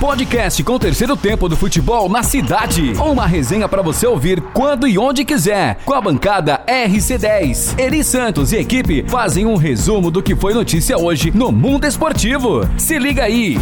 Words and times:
Podcast 0.00 0.64
com 0.64 0.72
o 0.72 0.78
terceiro 0.78 1.14
tempo 1.14 1.46
do 1.46 1.54
futebol 1.54 2.08
na 2.08 2.22
cidade. 2.22 2.94
Uma 2.94 3.26
resenha 3.26 3.68
para 3.68 3.82
você 3.82 4.06
ouvir 4.06 4.40
quando 4.54 4.88
e 4.88 4.98
onde 4.98 5.26
quiser. 5.26 5.76
Com 5.84 5.92
a 5.92 6.00
bancada 6.00 6.64
RC10. 6.66 7.78
Eri 7.78 8.02
Santos 8.02 8.50
e 8.50 8.56
equipe 8.56 9.04
fazem 9.06 9.44
um 9.44 9.56
resumo 9.56 10.10
do 10.10 10.22
que 10.22 10.34
foi 10.34 10.54
notícia 10.54 10.96
hoje 10.96 11.30
no 11.30 11.52
mundo 11.52 11.86
esportivo. 11.86 12.66
Se 12.78 12.98
liga 12.98 13.24
aí. 13.24 13.58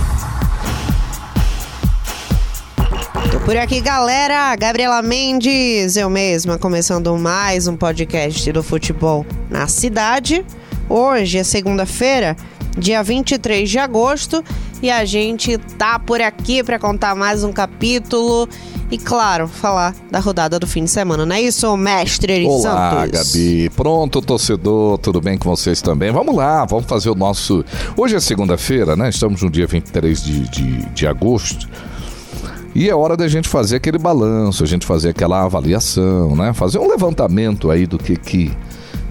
Tô 3.32 3.40
por 3.40 3.56
aqui, 3.56 3.80
galera. 3.80 4.54
Gabriela 4.54 5.02
Mendes, 5.02 5.96
eu 5.96 6.08
mesma, 6.08 6.56
começando 6.56 7.18
mais 7.18 7.66
um 7.66 7.76
podcast 7.76 8.52
do 8.52 8.62
futebol 8.62 9.26
na 9.50 9.66
cidade. 9.66 10.46
Hoje 10.88 11.38
é 11.38 11.44
segunda-feira, 11.44 12.36
dia 12.78 13.02
23 13.02 13.68
de 13.68 13.78
agosto, 13.78 14.42
e 14.80 14.90
a 14.90 15.04
gente 15.04 15.58
tá 15.76 15.98
por 15.98 16.20
aqui 16.20 16.62
para 16.62 16.78
contar 16.78 17.14
mais 17.14 17.42
um 17.42 17.52
capítulo 17.52 18.48
e, 18.90 18.96
claro, 18.96 19.48
falar 19.48 19.94
da 20.10 20.18
rodada 20.18 20.58
do 20.58 20.66
fim 20.66 20.84
de 20.84 20.90
semana, 20.90 21.26
não 21.26 21.34
é 21.36 21.42
isso, 21.42 21.76
mestre 21.76 22.32
Eri 22.32 22.46
Olá, 22.46 23.02
Santos? 23.02 23.32
Gabi. 23.32 23.70
Pronto, 23.70 24.22
torcedor, 24.22 24.98
tudo 24.98 25.20
bem 25.20 25.36
com 25.36 25.50
vocês 25.50 25.82
também? 25.82 26.10
Vamos 26.10 26.34
lá, 26.34 26.64
vamos 26.64 26.86
fazer 26.86 27.10
o 27.10 27.14
nosso. 27.14 27.64
Hoje 27.96 28.16
é 28.16 28.20
segunda-feira, 28.20 28.96
né? 28.96 29.08
Estamos 29.08 29.42
no 29.42 29.50
dia 29.50 29.66
23 29.66 30.22
de, 30.22 30.48
de, 30.48 30.86
de 30.86 31.06
agosto. 31.06 31.68
E 32.74 32.88
é 32.88 32.94
hora 32.94 33.16
da 33.16 33.26
gente 33.26 33.48
fazer 33.48 33.76
aquele 33.76 33.98
balanço, 33.98 34.62
a 34.62 34.66
gente 34.66 34.86
fazer 34.86 35.08
aquela 35.10 35.42
avaliação, 35.42 36.36
né? 36.36 36.52
Fazer 36.52 36.78
um 36.78 36.88
levantamento 36.88 37.70
aí 37.70 37.86
do 37.86 37.98
que 37.98 38.16
que 38.16 38.52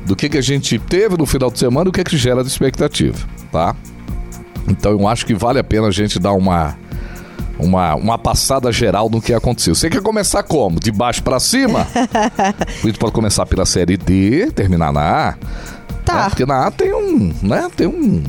do 0.08 0.16
que 0.16 0.30
que 0.30 0.38
a 0.38 0.42
gente 0.42 0.80
teve 0.80 1.18
no 1.18 1.26
final 1.26 1.52
de 1.52 1.60
semana 1.60 1.88
e 1.88 1.90
o 1.90 1.92
que 1.92 2.04
que 2.04 2.18
gera 2.18 2.42
de 2.44 2.50
expectativa, 2.50 3.18
tá? 3.52 3.76
Então 4.68 4.92
eu 4.92 5.08
acho 5.08 5.26
que 5.26 5.36
vale 5.36 5.60
a 5.60 5.64
pena 5.64 5.88
a 5.88 5.92
gente 5.92 6.18
dar 6.18 6.32
uma 6.34 6.76
uma, 7.60 7.96
uma 7.96 8.18
passada 8.18 8.72
geral 8.72 9.10
no 9.10 9.20
que 9.22 9.34
aconteceu. 9.34 9.74
Você 9.74 9.90
quer 9.90 10.02
começar 10.02 10.44
como? 10.44 10.80
De 10.80 10.92
baixo 10.92 11.23
pra 11.23 11.40
cima? 11.40 11.88
a 12.84 12.88
gente 12.88 13.00
pode 13.00 13.12
começar 13.14 13.46
pela 13.48 13.66
série 13.66 13.98
D, 13.98 14.52
terminar 14.52 14.94
na 14.94 15.30
A. 15.30 15.34
Tá. 16.06 16.16
né? 16.16 16.30
Porque 16.30 16.46
na 16.46 16.68
A 16.68 16.72
tem 16.72 16.94
um, 16.94 17.34
né? 17.42 17.68
Tem 17.76 17.88
um 17.88 18.24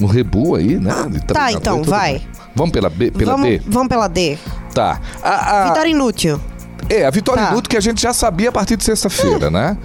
um 0.00 0.06
rebu 0.06 0.54
aí, 0.54 0.76
né? 0.78 0.92
de 1.10 1.20
Tá, 1.24 1.50
então, 1.52 1.82
vai. 1.82 2.12
mais. 2.12 2.22
Vamos 2.54 2.72
pela 2.72 2.88
B, 2.88 3.10
pela 3.10 3.32
vamos, 3.32 3.48
D? 3.48 3.62
vamos 3.66 3.88
pela 3.88 4.08
D. 4.08 4.38
Tá. 4.74 5.00
A, 5.22 5.62
a- 5.62 5.68
Vitória 5.68 5.90
inútil. 5.90 6.40
É, 6.88 7.04
a 7.04 7.10
vitória 7.10 7.42
Tá. 7.44 7.50
inútil 7.52 7.70
que 7.70 7.76
a 7.76 7.80
gente 7.80 8.00
já 8.00 8.12
sabia 8.12 8.48
a 8.48 8.52
partir 8.52 8.76
de 8.76 8.84
sexta-feira, 8.84 9.50
né? 9.50 9.76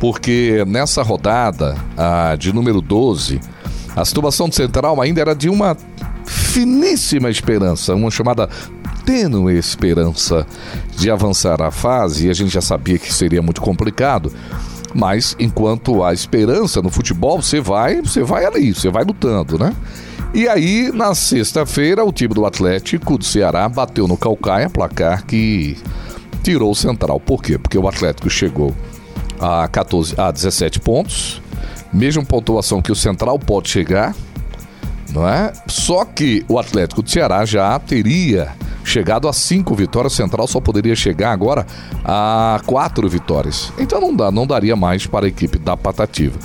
Porque 0.00 0.64
nessa 0.66 1.02
rodada 1.02 1.76
a 1.96 2.36
de 2.36 2.52
número 2.52 2.80
12, 2.80 3.40
a 3.94 4.04
situação 4.04 4.48
do 4.48 4.54
Central 4.54 5.00
ainda 5.00 5.20
era 5.20 5.34
de 5.34 5.48
uma 5.48 5.76
finíssima 6.24 7.30
esperança, 7.30 7.94
uma 7.94 8.10
chamada 8.10 8.48
tênue 9.04 9.56
esperança 9.58 10.46
de 10.96 11.10
avançar 11.10 11.60
a 11.60 11.70
fase, 11.70 12.26
e 12.26 12.30
a 12.30 12.34
gente 12.34 12.52
já 12.52 12.60
sabia 12.60 12.98
que 12.98 13.12
seria 13.12 13.42
muito 13.42 13.60
complicado. 13.60 14.32
Mas 14.94 15.34
enquanto 15.38 16.04
há 16.04 16.12
esperança 16.12 16.82
no 16.82 16.90
futebol, 16.90 17.40
você 17.42 17.60
vai, 17.60 18.00
você 18.02 18.22
vai 18.22 18.44
ali, 18.44 18.74
você 18.74 18.90
vai 18.90 19.04
lutando, 19.04 19.58
né? 19.58 19.74
E 20.34 20.46
aí, 20.48 20.90
na 20.94 21.14
sexta-feira, 21.14 22.04
o 22.04 22.12
time 22.12 22.32
do 22.34 22.46
Atlético 22.46 23.18
do 23.18 23.24
Ceará 23.24 23.68
bateu 23.68 24.06
no 24.06 24.16
Calcaia, 24.16 24.70
placar 24.70 25.24
que 25.26 25.76
tirou 26.42 26.70
o 26.70 26.74
Central. 26.74 27.20
Por 27.20 27.42
quê? 27.42 27.58
Porque 27.58 27.78
o 27.78 27.88
Atlético 27.88 28.28
chegou 28.28 28.74
a 29.40 29.66
14 29.68 30.14
a 30.18 30.30
17 30.30 30.80
pontos, 30.80 31.40
mesma 31.92 32.24
pontuação 32.24 32.82
que 32.82 32.92
o 32.92 32.96
Central 32.96 33.38
pode 33.38 33.70
chegar, 33.70 34.14
não 35.12 35.28
é? 35.28 35.52
Só 35.66 36.04
que 36.04 36.44
o 36.48 36.58
Atlético 36.58 37.02
do 37.02 37.10
Ceará 37.10 37.44
já 37.44 37.78
teria 37.78 38.52
chegado 38.84 39.28
a 39.28 39.32
cinco 39.32 39.74
vitórias, 39.74 40.12
o 40.12 40.16
Central 40.16 40.46
só 40.46 40.60
poderia 40.60 40.94
chegar 40.94 41.32
agora 41.32 41.66
a 42.04 42.60
quatro 42.66 43.08
vitórias. 43.08 43.72
Então 43.78 44.00
não 44.00 44.14
dá, 44.14 44.30
não 44.30 44.46
daria 44.46 44.74
mais 44.74 45.06
para 45.06 45.26
a 45.26 45.28
equipe 45.28 45.58
da 45.58 45.76
Patativa. 45.76 46.38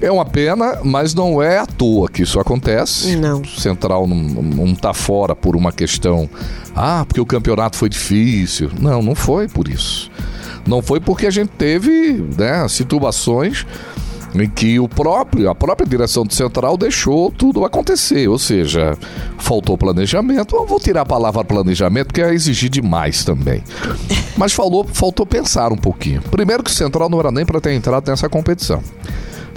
É 0.00 0.10
uma 0.10 0.24
pena, 0.24 0.78
mas 0.82 1.14
não 1.14 1.42
é 1.42 1.58
à 1.58 1.66
toa 1.66 2.08
que 2.08 2.22
isso 2.22 2.40
acontece. 2.40 3.16
Não. 3.16 3.44
Central 3.44 4.06
não, 4.06 4.16
não 4.16 4.74
tá 4.74 4.94
fora 4.94 5.36
por 5.36 5.54
uma 5.54 5.72
questão. 5.72 6.28
Ah, 6.74 7.04
porque 7.06 7.20
o 7.20 7.26
campeonato 7.26 7.76
foi 7.76 7.88
difícil. 7.88 8.70
Não, 8.80 9.02
não 9.02 9.14
foi 9.14 9.46
por 9.46 9.68
isso. 9.68 10.10
Não 10.66 10.80
foi 10.80 11.00
porque 11.00 11.26
a 11.26 11.30
gente 11.30 11.50
teve 11.50 12.24
né, 12.36 12.66
situações 12.68 13.66
em 14.34 14.48
que 14.48 14.78
o 14.78 14.88
próprio, 14.88 15.50
a 15.50 15.54
própria 15.54 15.86
direção 15.86 16.24
do 16.24 16.32
Central 16.32 16.76
deixou 16.76 17.30
tudo 17.30 17.64
acontecer, 17.64 18.28
ou 18.28 18.38
seja, 18.38 18.96
faltou 19.38 19.76
planejamento. 19.76 20.54
Eu 20.54 20.66
vou 20.66 20.78
tirar 20.78 21.02
a 21.02 21.06
palavra 21.06 21.44
planejamento 21.44 22.08
porque 22.08 22.22
é 22.22 22.32
exigir 22.32 22.70
demais 22.70 23.24
também. 23.24 23.62
Mas 24.36 24.52
falou, 24.52 24.86
faltou 24.92 25.26
pensar 25.26 25.72
um 25.72 25.76
pouquinho. 25.76 26.22
Primeiro 26.22 26.62
que 26.62 26.70
o 26.70 26.74
Central 26.74 27.08
não 27.08 27.18
era 27.18 27.32
nem 27.32 27.44
para 27.44 27.60
ter 27.60 27.72
entrado 27.72 28.08
nessa 28.08 28.28
competição. 28.28 28.82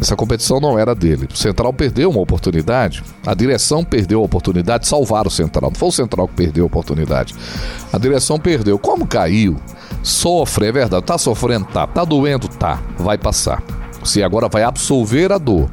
Essa 0.03 0.17
competição 0.17 0.59
não 0.59 0.77
era 0.77 0.93
dele. 0.93 1.29
O 1.33 1.37
Central 1.37 1.71
perdeu 1.71 2.09
uma 2.09 2.19
oportunidade, 2.19 3.01
a 3.25 3.33
direção 3.33 3.85
perdeu 3.85 4.19
a 4.19 4.25
oportunidade 4.25 4.83
de 4.83 4.89
salvar 4.89 5.25
o 5.25 5.29
Central. 5.29 5.71
Não 5.71 5.79
foi 5.79 5.87
o 5.87 5.91
Central 5.93 6.27
que 6.27 6.33
perdeu 6.33 6.65
a 6.65 6.67
oportunidade. 6.67 7.33
A 7.91 7.97
direção 7.97 8.37
perdeu. 8.37 8.77
Como 8.77 9.07
caiu, 9.07 9.55
sofre, 10.03 10.67
é 10.67 10.71
verdade. 10.73 11.05
Tá 11.05 11.17
sofrendo? 11.17 11.67
Tá. 11.67 11.87
Tá 11.87 12.03
doendo? 12.03 12.49
Tá. 12.49 12.81
Vai 12.97 13.17
passar. 13.17 13.63
Você 14.03 14.21
agora 14.21 14.49
vai 14.49 14.63
absolver 14.63 15.31
a 15.31 15.37
dor. 15.37 15.69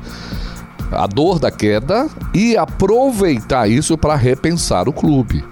A 0.92 1.08
dor 1.08 1.40
da 1.40 1.50
queda 1.50 2.08
e 2.32 2.56
aproveitar 2.56 3.68
isso 3.68 3.98
para 3.98 4.14
repensar 4.14 4.88
o 4.88 4.92
clube. 4.92 5.44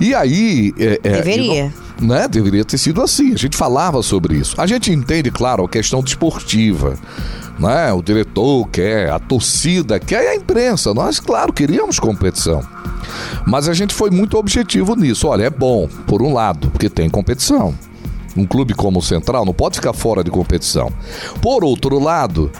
E 0.00 0.16
aí. 0.16 0.74
é, 0.80 1.00
é, 1.04 1.12
Deveria. 1.12 1.72
Né? 2.00 2.28
Deveria 2.28 2.64
ter 2.64 2.78
sido 2.78 3.02
assim. 3.02 3.32
A 3.32 3.36
gente 3.36 3.56
falava 3.56 4.02
sobre 4.02 4.36
isso. 4.36 4.60
A 4.60 4.66
gente 4.66 4.92
entende, 4.92 5.30
claro, 5.30 5.64
a 5.64 5.68
questão 5.68 6.02
desportiva. 6.02 6.94
Né? 7.58 7.92
O 7.92 8.02
diretor 8.02 8.68
quer, 8.68 9.10
a 9.10 9.18
torcida 9.18 9.98
quer 9.98 10.28
a 10.28 10.36
imprensa. 10.36 10.92
Nós, 10.92 11.18
claro, 11.18 11.52
queríamos 11.52 11.98
competição. 11.98 12.62
Mas 13.46 13.68
a 13.68 13.74
gente 13.74 13.94
foi 13.94 14.10
muito 14.10 14.36
objetivo 14.36 14.94
nisso. 14.94 15.28
Olha, 15.28 15.44
é 15.44 15.50
bom, 15.50 15.88
por 16.06 16.22
um 16.22 16.32
lado, 16.32 16.70
porque 16.70 16.88
tem 16.88 17.08
competição. 17.08 17.74
Um 18.36 18.44
clube 18.44 18.74
como 18.74 18.98
o 18.98 19.02
Central 19.02 19.46
não 19.46 19.54
pode 19.54 19.76
ficar 19.76 19.94
fora 19.94 20.22
de 20.22 20.30
competição. 20.30 20.92
Por 21.40 21.64
outro 21.64 21.98
lado, 21.98 22.50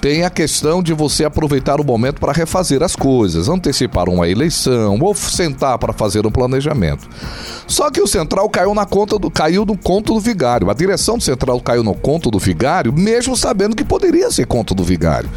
tem 0.00 0.24
a 0.24 0.30
questão 0.30 0.82
de 0.82 0.92
você 0.92 1.24
aproveitar 1.24 1.80
o 1.80 1.84
momento 1.84 2.20
para 2.20 2.32
refazer 2.32 2.82
as 2.82 2.94
coisas, 2.94 3.48
antecipar 3.48 4.08
uma 4.08 4.28
eleição 4.28 4.98
ou 5.00 5.14
sentar 5.14 5.78
para 5.78 5.92
fazer 5.92 6.26
um 6.26 6.30
planejamento. 6.30 7.08
Só 7.66 7.90
que 7.90 8.00
o 8.00 8.06
Central 8.06 8.48
caiu 8.48 8.74
na 8.74 8.86
conta 8.86 9.18
do 9.18 9.30
caiu 9.30 9.64
no 9.64 9.76
conto 9.76 10.14
do 10.14 10.20
Vigário. 10.20 10.70
A 10.70 10.74
direção 10.74 11.18
do 11.18 11.24
Central 11.24 11.60
caiu 11.60 11.82
no 11.82 11.94
conto 11.94 12.30
do 12.30 12.38
Vigário, 12.38 12.92
mesmo 12.92 13.36
sabendo 13.36 13.74
que 13.74 13.84
poderia 13.84 14.30
ser 14.30 14.46
conto 14.46 14.74
do 14.74 14.84
Vigário. 14.84 15.30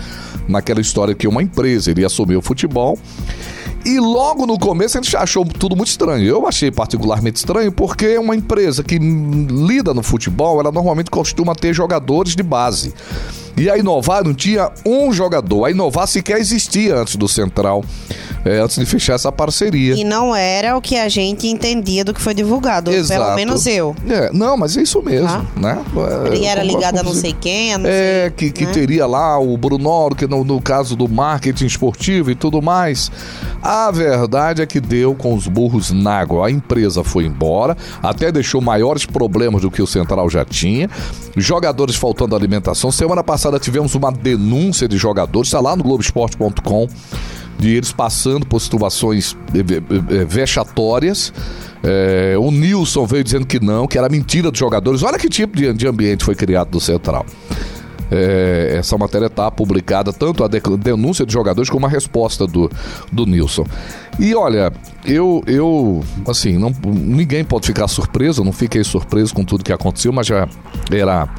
Naquela 0.47 0.81
história 0.81 1.13
que 1.13 1.27
uma 1.27 1.43
empresa 1.43 1.91
iria 1.91 2.07
assumir 2.07 2.35
o 2.35 2.41
futebol 2.41 2.97
e 3.85 3.99
logo 3.99 4.45
no 4.45 4.59
começo 4.59 4.97
a 4.97 5.01
gente 5.01 5.15
achou 5.15 5.45
tudo 5.45 5.75
muito 5.75 5.89
estranho. 5.89 6.25
Eu 6.25 6.47
achei 6.47 6.69
particularmente 6.69 7.37
estranho 7.37 7.71
porque 7.71 8.17
uma 8.17 8.35
empresa 8.35 8.83
que 8.83 8.99
hum, 8.99 9.47
lida 9.67 9.93
no 9.93 10.03
futebol, 10.03 10.59
ela 10.59 10.71
normalmente 10.71 11.09
costuma 11.09 11.55
ter 11.55 11.73
jogadores 11.73 12.35
de 12.35 12.43
base. 12.43 12.93
E 13.57 13.69
a 13.69 13.77
Inovar 13.77 14.23
não 14.23 14.33
tinha 14.33 14.71
um 14.85 15.11
jogador. 15.11 15.65
A 15.65 15.71
Inovar 15.71 16.07
sequer 16.07 16.39
existia 16.39 16.95
antes 16.95 17.15
do 17.15 17.27
Central, 17.27 17.83
é, 18.45 18.59
antes 18.59 18.77
de 18.77 18.85
fechar 18.85 19.13
essa 19.15 19.31
parceria. 19.31 19.95
E 19.95 20.03
não 20.03 20.33
era 20.35 20.77
o 20.77 20.81
que 20.81 20.95
a 20.97 21.09
gente 21.09 21.47
entendia 21.47 22.05
do 22.05 22.13
que 22.13 22.21
foi 22.21 22.33
divulgado. 22.33 22.91
Pelo 22.91 23.35
menos 23.35 23.65
eu. 23.65 23.95
É, 24.07 24.31
não, 24.31 24.55
mas 24.55 24.77
é 24.77 24.81
isso 24.81 25.01
mesmo, 25.01 25.27
Tá. 25.27 25.45
né? 25.57 25.77
Ele 26.31 26.45
É, 26.45 26.49
era 26.49 26.63
ligado 26.63 26.97
a 26.99 27.03
não 27.03 27.13
se- 27.13 27.21
sei 27.21 27.35
quem, 27.39 27.73
a 27.73 27.77
não 27.77 27.89
é, 27.89 28.21
sei, 28.23 28.31
que, 28.31 28.51
que 28.51 28.65
né? 28.65 28.71
teria 28.71 29.05
lá 29.05 29.37
o 29.39 29.57
Brunoro, 29.57 30.15
que 30.15 30.25
no, 30.27 30.43
no 30.43 30.61
caso 30.61 30.95
do 30.95 31.07
marketing 31.09 31.65
esportivo 31.65 32.31
e 32.31 32.35
tudo 32.35 32.61
mais. 32.61 33.11
A 33.61 33.91
verdade 33.91 34.61
é 34.61 34.65
que 34.65 34.79
deu 34.79 35.13
com 35.13 35.33
os 35.33 35.47
burros 35.47 35.91
na 35.91 36.19
água. 36.19 36.47
A 36.47 36.51
empresa 36.51 37.03
foi 37.03 37.25
embora, 37.25 37.75
até 38.01 38.31
deixou 38.31 38.61
maiores 38.61 39.05
problemas 39.05 39.61
do 39.61 39.71
que 39.71 39.81
o 39.81 39.87
Central 39.87 40.29
já 40.29 40.45
tinha. 40.45 40.89
Jogadores 41.35 41.95
faltando 41.95 42.35
alimentação. 42.35 42.91
Semana 42.91 43.23
passada 43.23 43.59
tivemos 43.59 43.95
uma 43.95 44.11
denúncia 44.11 44.87
de 44.87 44.97
jogadores, 44.97 45.49
está 45.49 45.59
lá 45.59 45.75
no 45.75 45.83
Globoesporte.com, 45.83 46.87
de 47.57 47.75
eles 47.75 47.91
passando 47.91 48.45
por 48.45 48.59
situações 48.61 49.35
eh, 49.53 49.59
eh, 49.59 50.21
eh, 50.21 50.25
vexatórias. 50.25 51.33
É, 51.83 52.35
o 52.37 52.51
Nilson 52.51 53.05
veio 53.05 53.23
dizendo 53.23 53.45
que 53.45 53.59
não, 53.59 53.87
que 53.87 53.97
era 53.97 54.09
mentira 54.09 54.51
dos 54.51 54.59
jogadores. 54.59 55.03
Olha 55.03 55.17
que 55.17 55.29
tipo 55.29 55.55
de, 55.55 55.87
ambiente 55.87 56.23
foi 56.23 56.35
criado 56.35 56.69
do 56.69 56.79
Central. 56.79 57.25
É, 58.11 58.75
essa 58.79 58.97
matéria 58.97 59.27
está 59.27 59.49
publicada, 59.51 60.11
tanto 60.11 60.43
a 60.43 60.47
de- 60.47 60.61
denúncia 60.79 61.25
de 61.25 61.31
jogadores 61.33 61.69
como 61.69 61.85
a 61.85 61.89
resposta 61.89 62.47
do, 62.47 62.69
do 63.11 63.25
Nilson. 63.25 63.65
E 64.19 64.33
olha, 64.35 64.71
eu, 65.05 65.43
eu 65.45 66.03
assim, 66.27 66.57
não, 66.57 66.73
ninguém 66.85 67.43
pode 67.43 67.67
ficar 67.67 67.87
surpreso, 67.87 68.43
não 68.43 68.51
fiquei 68.51 68.83
surpreso 68.83 69.33
com 69.33 69.43
tudo 69.43 69.63
que 69.63 69.71
aconteceu, 69.71 70.11
mas 70.11 70.27
já 70.27 70.47
era. 70.91 71.29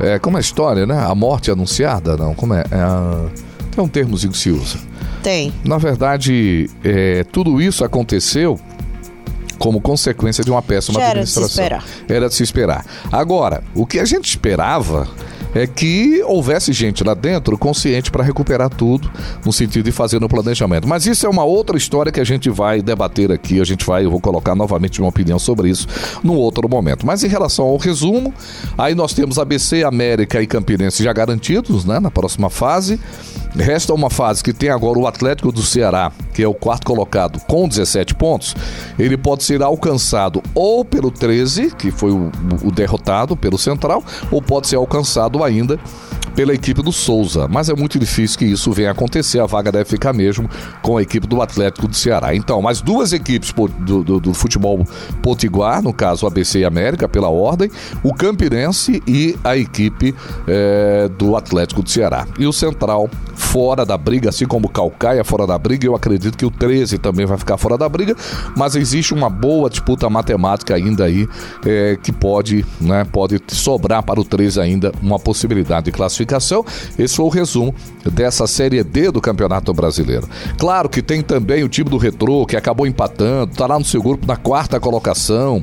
É, 0.00 0.18
como 0.18 0.36
é 0.36 0.38
a 0.38 0.40
história, 0.40 0.86
né? 0.86 0.98
A 0.98 1.14
morte 1.14 1.50
anunciada? 1.50 2.16
Não, 2.16 2.34
como 2.34 2.54
é? 2.54 2.64
é 2.70 2.76
a- 2.76 3.26
tem 3.74 3.82
um 3.82 3.88
termozinho 3.88 4.32
que 4.32 4.38
se 4.38 4.50
usa. 4.50 4.78
Tem. 5.22 5.52
Na 5.64 5.78
verdade, 5.78 6.68
é, 6.84 7.24
tudo 7.24 7.60
isso 7.60 7.84
aconteceu 7.84 8.58
como 9.58 9.80
consequência 9.80 10.42
de 10.42 10.50
uma 10.50 10.60
péssima 10.62 10.98
Já 10.98 11.06
era 11.06 11.20
de 11.20 11.26
se 11.30 11.38
administração. 11.38 11.64
esperar. 11.64 11.84
Era 12.16 12.28
de 12.28 12.34
se 12.34 12.42
esperar. 12.42 12.84
Agora, 13.10 13.62
o 13.74 13.86
que 13.86 13.98
a 14.00 14.04
gente 14.04 14.28
esperava 14.28 15.06
é 15.54 15.66
que 15.66 16.22
houvesse 16.24 16.72
gente 16.72 17.04
lá 17.04 17.14
dentro 17.14 17.56
consciente 17.58 18.10
para 18.10 18.22
recuperar 18.22 18.70
tudo, 18.70 19.10
no 19.44 19.52
sentido 19.52 19.84
de 19.84 19.92
fazer 19.92 20.20
no 20.20 20.28
planejamento. 20.28 20.88
Mas 20.88 21.06
isso 21.06 21.26
é 21.26 21.28
uma 21.28 21.44
outra 21.44 21.76
história 21.76 22.10
que 22.10 22.20
a 22.20 22.24
gente 22.24 22.48
vai 22.50 22.82
debater 22.82 23.30
aqui, 23.30 23.60
a 23.60 23.64
gente 23.64 23.84
vai, 23.84 24.04
eu 24.04 24.10
vou 24.10 24.20
colocar 24.20 24.54
novamente 24.54 25.00
uma 25.00 25.08
opinião 25.08 25.38
sobre 25.38 25.68
isso 25.68 25.86
num 26.22 26.34
outro 26.34 26.68
momento. 26.68 27.06
Mas 27.06 27.22
em 27.24 27.28
relação 27.28 27.66
ao 27.66 27.76
resumo, 27.76 28.32
aí 28.76 28.94
nós 28.94 29.12
temos 29.12 29.38
ABC, 29.38 29.84
América 29.84 30.40
e 30.42 30.46
Campinense 30.46 31.02
já 31.02 31.12
garantidos, 31.12 31.84
né, 31.84 32.00
na 32.00 32.10
próxima 32.10 32.48
fase. 32.48 32.98
Resta 33.54 33.92
uma 33.92 34.08
fase 34.08 34.42
que 34.42 34.52
tem 34.52 34.70
agora 34.70 34.98
o 34.98 35.06
Atlético 35.06 35.52
do 35.52 35.62
Ceará, 35.62 36.10
que 36.32 36.42
é 36.42 36.48
o 36.48 36.54
quarto 36.54 36.86
colocado, 36.86 37.38
com 37.46 37.68
17 37.68 38.14
pontos. 38.14 38.54
Ele 38.98 39.16
pode 39.16 39.44
ser 39.44 39.62
alcançado 39.62 40.42
ou 40.54 40.84
pelo 40.84 41.10
13, 41.10 41.70
que 41.76 41.90
foi 41.90 42.10
o, 42.12 42.30
o 42.64 42.70
derrotado 42.72 43.36
pelo 43.36 43.58
Central, 43.58 44.02
ou 44.30 44.40
pode 44.40 44.68
ser 44.68 44.76
alcançado 44.76 45.44
ainda 45.44 45.78
pela 46.34 46.54
equipe 46.54 46.82
do 46.82 46.90
Souza. 46.90 47.46
Mas 47.46 47.68
é 47.68 47.74
muito 47.74 47.98
difícil 47.98 48.38
que 48.38 48.46
isso 48.46 48.72
venha 48.72 48.88
a 48.88 48.92
acontecer. 48.92 49.38
A 49.38 49.44
vaga 49.44 49.70
deve 49.70 49.84
ficar 49.84 50.14
mesmo 50.14 50.48
com 50.80 50.96
a 50.96 51.02
equipe 51.02 51.26
do 51.26 51.42
Atlético 51.42 51.86
do 51.86 51.94
Ceará. 51.94 52.34
Então, 52.34 52.62
mais 52.62 52.80
duas 52.80 53.12
equipes 53.12 53.52
do, 53.80 54.02
do- 54.02 54.18
do 54.18 54.32
futebol 54.32 54.82
potiguar, 55.22 55.82
no 55.82 55.92
caso 55.92 56.26
ABC 56.26 56.60
e 56.60 56.64
América, 56.64 57.06
pela 57.06 57.28
ordem, 57.28 57.70
o 58.02 58.14
Campinense 58.14 59.02
e 59.06 59.36
a 59.44 59.58
equipe 59.58 60.14
eh, 60.48 61.10
do 61.18 61.36
Atlético 61.36 61.82
do 61.82 61.90
Ceará. 61.90 62.26
E 62.38 62.46
o 62.46 62.52
Central 62.52 63.10
fora 63.42 63.84
da 63.84 63.98
briga, 63.98 64.30
assim 64.30 64.46
como 64.46 64.66
o 64.66 64.70
Calcaia 64.70 65.22
fora 65.24 65.46
da 65.46 65.58
briga. 65.58 65.86
Eu 65.86 65.94
acredito 65.94 66.38
que 66.38 66.46
o 66.46 66.50
13 66.50 66.96
também 66.98 67.26
vai 67.26 67.36
ficar 67.36 67.58
fora 67.58 67.76
da 67.76 67.88
briga, 67.88 68.16
mas 68.56 68.76
existe 68.76 69.12
uma 69.12 69.28
boa 69.28 69.68
disputa 69.68 70.08
matemática 70.08 70.74
ainda 70.74 71.04
aí 71.04 71.28
eh, 71.66 71.98
que 72.02 72.12
pode, 72.12 72.64
né, 72.80 73.04
pode 73.10 73.38
sobrar 73.48 74.02
para 74.02 74.20
o 74.20 74.24
13 74.24 74.60
ainda 74.60 74.92
uma 75.02 75.18
possibilidade 75.18 75.86
de 75.86 75.92
classificação. 75.92 76.64
Esse 76.98 77.16
foi 77.16 77.26
o 77.26 77.28
resumo 77.28 77.74
dessa 78.10 78.46
Série 78.46 78.82
D 78.82 79.10
do 79.10 79.20
Campeonato 79.20 79.72
Brasileiro. 79.74 80.26
Claro 80.56 80.88
que 80.88 81.02
tem 81.02 81.20
também 81.20 81.62
o 81.64 81.68
time 81.68 81.90
do 81.90 81.98
Retrô, 81.98 82.46
que 82.46 82.56
acabou 82.56 82.86
empatando, 82.86 83.52
está 83.52 83.66
lá 83.66 83.78
no 83.78 83.84
seu 83.84 84.02
grupo 84.02 84.26
na 84.26 84.36
quarta 84.36 84.78
colocação. 84.80 85.62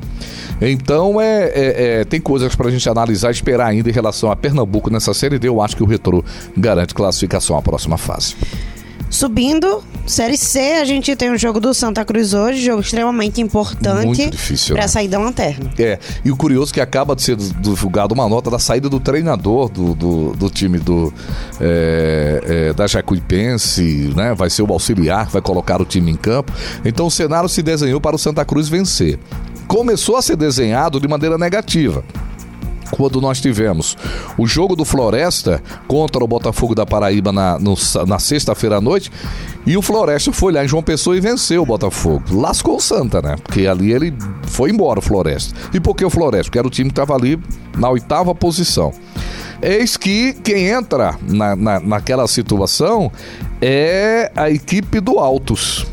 Então 0.60 1.20
é, 1.20 1.44
é- 1.46 2.00
é- 2.00 2.04
tem 2.04 2.20
coisas 2.20 2.54
para 2.54 2.68
a 2.68 2.70
gente 2.70 2.88
analisar 2.88 3.28
e 3.28 3.32
esperar 3.32 3.68
ainda 3.68 3.88
em 3.88 3.92
relação 3.92 4.30
a 4.30 4.36
Pernambuco 4.36 4.90
nessa 4.90 5.14
Série 5.14 5.38
D. 5.38 5.48
Eu 5.48 5.60
acho 5.62 5.74
que 5.76 5.82
o 5.82 5.86
Retrô 5.86 6.22
garante 6.56 6.94
classificação 6.94 7.56
próxima 7.70 7.96
fase. 7.96 8.34
Subindo, 9.08 9.82
Série 10.06 10.36
C, 10.36 10.58
a 10.80 10.84
gente 10.84 11.14
tem 11.16 11.30
o 11.30 11.38
jogo 11.38 11.60
do 11.60 11.74
Santa 11.74 12.04
Cruz 12.04 12.32
hoje, 12.32 12.64
jogo 12.64 12.80
extremamente 12.80 13.40
importante 13.40 14.30
para 14.68 14.82
né? 14.82 14.88
sair 14.88 15.08
da 15.08 15.18
lanterna. 15.18 15.70
É, 15.76 15.98
e 16.24 16.30
o 16.30 16.36
curioso 16.36 16.70
é 16.70 16.74
que 16.74 16.80
acaba 16.80 17.16
de 17.16 17.22
ser 17.22 17.36
divulgada 17.36 18.14
uma 18.14 18.28
nota 18.28 18.50
da 18.50 18.58
saída 18.58 18.88
do 18.88 19.00
treinador 19.00 19.68
do, 19.68 19.94
do, 19.94 20.32
do 20.34 20.48
time 20.48 20.78
do, 20.78 21.12
é, 21.60 22.40
é, 22.44 22.72
da 22.72 22.86
Jacuipense, 22.86 24.12
né? 24.16 24.32
Vai 24.32 24.48
ser 24.48 24.62
o 24.62 24.72
auxiliar, 24.72 25.26
que 25.26 25.32
vai 25.32 25.42
colocar 25.42 25.82
o 25.82 25.84
time 25.84 26.12
em 26.12 26.16
campo. 26.16 26.52
Então 26.84 27.06
o 27.06 27.10
cenário 27.10 27.48
se 27.48 27.62
desenhou 27.62 28.00
para 28.00 28.14
o 28.14 28.18
Santa 28.18 28.44
Cruz 28.44 28.68
vencer. 28.68 29.18
Começou 29.66 30.16
a 30.16 30.22
ser 30.22 30.36
desenhado 30.36 31.00
de 31.00 31.08
maneira 31.08 31.36
negativa 31.36 32.04
quando 32.90 33.20
nós 33.20 33.40
tivemos 33.40 33.96
o 34.36 34.46
jogo 34.46 34.76
do 34.76 34.84
Floresta 34.84 35.62
contra 35.86 36.22
o 36.22 36.28
Botafogo 36.28 36.74
da 36.74 36.84
Paraíba 36.86 37.32
na, 37.32 37.58
no 37.58 37.74
na 38.06 38.18
sexta-feira 38.18 38.76
à 38.76 38.80
noite. 38.80 39.10
E 39.66 39.76
o 39.76 39.82
Floresta 39.82 40.32
foi 40.32 40.52
lá 40.52 40.64
em 40.64 40.68
João 40.68 40.82
Pessoa 40.82 41.16
e 41.16 41.20
venceu 41.20 41.62
o 41.62 41.66
Botafogo. 41.66 42.24
Lascou 42.32 42.76
o 42.76 42.80
Santa, 42.80 43.20
né? 43.20 43.36
Porque 43.42 43.66
ali 43.66 43.92
ele 43.92 44.14
foi 44.44 44.70
embora, 44.70 44.98
o 44.98 45.02
Floresta. 45.02 45.54
E 45.72 45.80
por 45.80 45.94
que 45.94 46.04
o 46.04 46.10
Floresta? 46.10 46.44
Porque 46.44 46.58
era 46.58 46.66
o 46.66 46.70
time 46.70 46.90
que 46.90 46.92
estava 46.92 47.14
ali 47.14 47.38
na 47.76 47.90
oitava 47.90 48.34
posição. 48.34 48.92
Eis 49.62 49.96
que 49.96 50.32
quem 50.32 50.68
entra 50.68 51.16
na, 51.22 51.54
na, 51.54 51.80
naquela 51.80 52.26
situação 52.26 53.12
é 53.60 54.32
a 54.34 54.50
equipe 54.50 55.00
do 55.00 55.18
Altos 55.18 55.86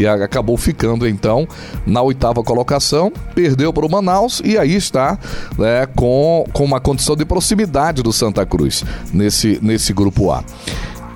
que 0.00 0.06
acabou 0.24 0.56
ficando 0.56 1.06
então 1.06 1.46
na 1.86 2.00
oitava 2.00 2.42
colocação, 2.42 3.12
perdeu 3.34 3.72
para 3.72 3.84
o 3.84 3.90
Manaus 3.90 4.40
e 4.44 4.56
aí 4.56 4.74
está 4.74 5.18
né, 5.58 5.86
com, 5.94 6.46
com 6.52 6.64
uma 6.64 6.80
condição 6.80 7.14
de 7.14 7.24
proximidade 7.24 8.02
do 8.02 8.12
Santa 8.12 8.46
Cruz 8.46 8.84
nesse, 9.12 9.58
nesse 9.60 9.92
grupo 9.92 10.30
A. 10.30 10.42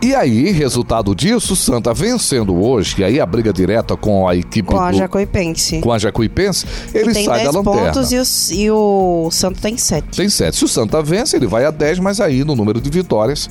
E 0.05 0.15
aí, 0.15 0.51
resultado 0.51 1.15
disso, 1.15 1.55
o 1.55 1.57
Santa 1.57 1.95
vencendo 1.95 2.55
hoje, 2.63 2.97
e 2.99 3.05
aí 3.05 3.19
a 3.19 3.25
briga 3.25 3.51
direta 3.55 3.97
com 3.97 4.29
a 4.29 4.37
equipe 4.37 4.69
Com 4.69 4.79
a 4.79 4.91
do- 4.91 4.99
Jacuipense. 4.99 5.81
com 5.81 5.91
a 5.91 5.99
Jacuipense, 5.99 6.67
ele 6.93 7.15
sai 7.15 7.39
10 7.41 7.53
da 7.53 7.59
lanterna. 7.59 7.93
pontos 7.93 8.13
e 8.13 8.19
o, 8.19 8.25
e 8.55 8.71
o 8.71 9.31
Santo 9.31 9.61
tem 9.63 9.79
7. 9.79 10.09
Tem 10.15 10.29
sete. 10.29 10.57
Se 10.59 10.65
o 10.65 10.69
Santa 10.69 11.01
vence, 11.03 11.35
ele 11.37 11.47
vai 11.47 11.65
a 11.65 11.71
10, 11.71 12.01
mas 12.01 12.21
aí 12.21 12.45
no 12.45 12.55
número 12.55 12.83
de 12.83 12.91
vitórias 12.91 13.49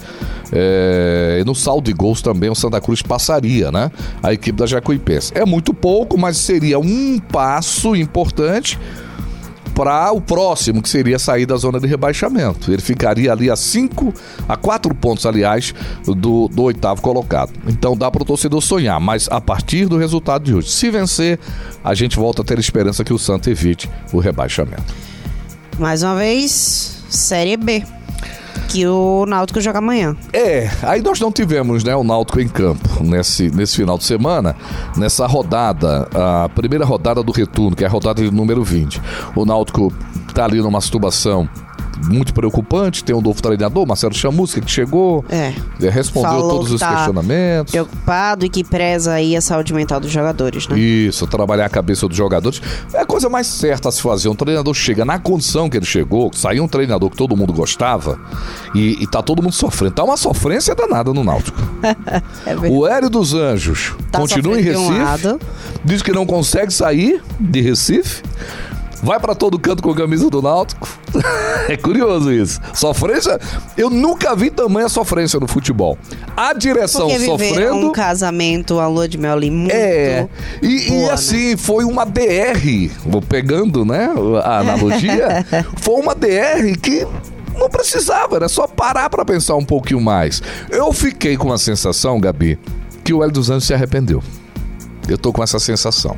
é, 0.52 1.40
e 1.42 1.44
no 1.44 1.56
saldo 1.56 1.86
de 1.86 1.94
gols 1.94 2.22
também 2.22 2.52
o 2.52 2.56
Santa 2.56 2.80
Cruz 2.80 3.02
passaria, 3.02 3.72
né? 3.72 3.90
A 4.22 4.32
equipe 4.32 4.60
da 4.60 4.68
Jacuipense. 4.68 5.32
É 5.34 5.44
muito 5.46 5.74
pouco, 5.74 6.20
mas 6.20 6.38
seria 6.38 6.78
um 6.78 7.18
passo 7.20 7.96
importante 7.96 8.78
para 9.74 10.12
o 10.12 10.22
próximo, 10.22 10.82
que 10.82 10.90
seria 10.90 11.18
sair 11.18 11.46
da 11.46 11.56
zona 11.56 11.80
de 11.80 11.88
rebaixamento. 11.88 12.72
Ele 12.72 12.82
ficaria 12.82 13.32
ali 13.32 13.50
a 13.50 13.56
cinco, 13.56 14.14
a 14.48 14.56
quatro 14.56 14.94
pontos, 14.94 15.26
aliás, 15.26 15.74
do, 16.06 16.48
do 16.48 16.64
oitavo 16.64 17.02
colocado. 17.02 17.52
Então 17.68 17.98
dá 17.98 18.10
para 18.10 18.22
o 18.22 18.26
torcedor 18.26 18.62
sonhar, 18.62 19.00
mas 19.00 19.28
a 19.32 19.42
partir 19.42 19.86
do 19.88 19.98
resultado 19.98 20.44
de 20.44 20.54
hoje, 20.54 20.70
se 20.70 20.90
vencer, 20.90 21.40
a 21.84 21.94
gente 21.94 22.18
volta 22.18 22.42
a 22.42 22.46
ter 22.46 22.60
esperança 22.60 23.04
que 23.04 23.14
o 23.14 23.20
Santa 23.20 23.50
evite 23.50 23.90
o 24.12 24.20
rebaixamento. 24.20 24.94
Mais 25.80 26.04
uma 26.04 26.16
vez, 26.16 27.04
Série 27.10 27.58
B. 27.58 27.84
Que 28.74 28.88
o 28.88 29.26
Náutico 29.28 29.62
joga 29.62 29.78
amanhã. 29.78 30.16
É, 30.34 30.68
aí 30.82 31.00
nós 31.00 31.20
não 31.20 31.32
tivemos 31.32 31.84
né, 31.84 31.96
o 31.96 32.04
Náutico 32.04 32.42
em 32.42 32.48
campo 32.48 33.04
nesse, 33.04 33.52
nesse 33.52 33.76
final 33.76 34.00
de 34.00 34.04
semana, 34.04 34.56
nessa 34.98 35.28
rodada, 35.28 36.10
a 36.12 36.50
primeira 36.50 36.84
rodada 36.84 37.22
do 37.22 37.32
retorno, 37.32 37.76
que 37.76 37.84
é 37.84 37.88
a 37.88 37.90
rodada 37.90 38.24
de 38.24 38.32
número 38.32 38.64
20. 38.64 39.00
O 39.36 39.46
Náutico 39.46 39.94
tá 40.34 40.46
ali 40.46 40.60
numa 40.60 40.82
situação 40.82 41.48
muito 42.10 42.34
preocupante, 42.34 43.04
tem 43.04 43.16
um 43.16 43.22
novo 43.22 43.42
treinador, 43.42 43.86
Marcelo 43.88 44.14
Chamusca, 44.14 44.60
que 44.62 44.70
chegou, 44.72 45.24
É. 45.30 45.54
eh, 45.82 45.90
respondeu 45.90 46.32
Falou 46.32 46.50
todos 46.50 46.68
que 46.70 46.74
os 46.76 46.80
tá 46.80 46.96
questionamentos. 46.96 47.72
Preocupado 47.72 48.46
e 48.46 48.50
que 48.50 48.64
preza 48.64 49.14
aí 49.14 49.36
a 49.36 49.42
saúde 49.42 49.74
mental 49.74 50.00
dos 50.00 50.12
jogadores, 50.12 50.68
né? 50.68 50.78
Isso, 50.80 51.26
trabalhar 51.28 51.66
a 51.66 51.70
cabeça 51.70 52.08
dos 52.08 52.18
jogadores. 52.18 52.62
É 52.94 53.00
a 53.02 53.06
coisa 53.06 53.30
mais 53.30 53.48
certa 53.48 53.90
a 53.90 53.92
se 53.92 54.02
fazer. 54.02 54.30
Um 54.30 54.36
treinador 54.36 54.74
chega 54.74 55.06
na 55.06 55.20
condição 55.20 55.70
que 55.70 55.78
ele 55.78 55.86
chegou, 55.86 56.32
saiu 56.34 56.64
um 56.64 56.68
treinador 56.68 57.10
que 57.10 57.18
todo 57.18 57.36
mundo 57.38 57.54
gostava 57.54 58.20
e, 58.76 59.02
e 59.04 59.08
tá 59.08 59.22
todo 59.22 59.42
mundo 59.42 59.54
sofrendo. 59.54 59.94
Tá 59.96 60.04
uma 60.04 60.18
sofrência 60.18 60.74
danada 60.76 61.14
no 61.14 61.24
Náutico. 61.24 61.62
É. 62.46 62.70
O 62.70 62.86
Hélio 62.88 63.10
dos 63.10 63.34
Anjos 63.34 63.94
Tá 64.12 64.20
continua 64.20 64.60
em 64.60 64.76
um 64.76 64.88
Recife. 64.90 65.00
lado. 65.04 65.40
diz 65.84 66.02
que 66.02 66.12
não 66.12 66.26
consegue 66.26 66.72
sair 66.74 67.22
de 67.40 67.62
Recife. 67.62 68.22
Vai 69.04 69.20
pra 69.20 69.36
todo 69.36 69.60
canto 69.60 69.84
com 69.84 69.92
a 69.92 69.96
camisa 69.96 70.30
do 70.30 70.42
Náutico. 70.42 70.88
é 71.68 71.76
curioso 71.76 72.32
isso. 72.32 72.62
Sofrência. 72.74 73.38
Eu 73.76 73.90
nunca 73.90 74.34
vi 74.34 74.50
tamanha 74.50 74.88
sofrência 74.88 75.42
no 75.42 75.48
futebol. 75.48 75.98
A 76.38 76.54
direção 76.54 77.10
Porque 77.10 77.26
sofrendo. 77.26 77.76
um 77.76 77.92
casamento, 77.92 78.80
a 78.80 78.88
lua 78.88 79.06
de 79.06 79.18
mel 79.18 79.34
ali 79.34 79.52
muito... 79.52 79.74
É, 79.76 80.26
e, 80.62 80.88
e 80.88 80.90
boa, 80.90 81.08
né? 81.08 81.12
assim, 81.12 81.58
foi 81.58 81.84
uma 81.84 82.06
DR, 82.06 82.90
vou 83.06 83.22
pegando, 83.22 83.84
né, 83.84 84.10
a 84.42 84.60
analogia, 84.60 85.46
foi 85.78 85.96
uma 85.96 86.16
DR 86.16 86.78
que 86.82 87.06
não 87.58 87.70
precisava, 87.70 88.38
era 88.38 88.48
só 88.48 88.68
parar 88.68 89.10
pra 89.10 89.26
pensar 89.26 89.56
um 89.56 89.66
pouquinho 89.66 90.00
mais. 90.00 90.42
Eu 90.70 90.94
fiquei 90.94 91.36
com 91.36 91.52
a 91.52 91.58
sensação, 91.58 92.20
Gabi, 92.22 92.58
que 93.04 93.14
o 93.14 93.22
Hélio 93.22 93.34
dos 93.34 93.50
Anjos 93.50 93.66
se 93.66 93.74
arrependeu. 93.74 94.24
Eu 95.08 95.18
tô 95.18 95.34
com 95.34 95.44
essa 95.44 95.60
sensação. 95.60 96.18